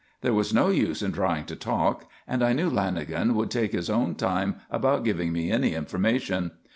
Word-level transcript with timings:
There 0.21 0.33
was 0.33 0.51
no 0.51 0.69
use 0.69 1.03
in 1.03 1.11
trying 1.11 1.45
to 1.45 1.55
talk 1.55 2.09
and 2.27 2.41
I 2.43 2.53
knew 2.53 2.71
Lanagan 2.71 3.35
would 3.35 3.51
take 3.51 3.71
his 3.71 3.87
own 3.87 4.15
time 4.15 4.55
about 4.71 5.03
giving 5.03 5.31
me 5.31 5.51
any 5.51 5.75
information. 5.75 6.53